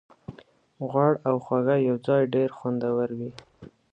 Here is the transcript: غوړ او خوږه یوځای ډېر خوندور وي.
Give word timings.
غوړ 0.89 1.13
او 1.27 1.35
خوږه 1.45 1.75
یوځای 1.89 2.21
ډېر 2.33 2.49
خوندور 2.57 3.09
وي. 3.17 3.31